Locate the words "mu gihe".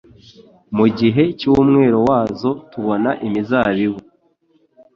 0.77-1.23